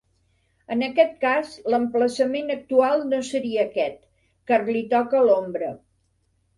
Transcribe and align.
En 0.75 0.79
aquest 0.87 1.11
cas 1.25 1.51
l'emplaçament 1.73 2.51
actual 2.55 3.05
no 3.13 3.23
seria 3.31 3.69
aquest, 3.69 4.03
car 4.53 4.63
li 4.75 4.87
toca 4.99 5.25
l'ombra. 5.31 5.75